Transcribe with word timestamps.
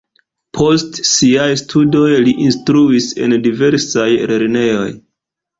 Post 0.59 0.97
siaj 1.09 1.45
studoj 1.61 2.07
li 2.29 2.35
instruis 2.47 3.13
en 3.27 3.39
diversaj 3.47 4.09
lernejoj. 4.33 4.91